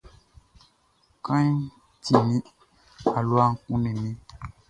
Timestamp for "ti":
2.03-2.13